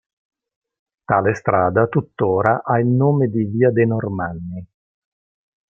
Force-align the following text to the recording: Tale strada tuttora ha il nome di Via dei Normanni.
Tale 1.05 1.35
strada 1.35 1.85
tuttora 1.85 2.63
ha 2.63 2.79
il 2.79 2.87
nome 2.87 3.27
di 3.27 3.43
Via 3.43 3.69
dei 3.69 3.85
Normanni. 3.85 4.65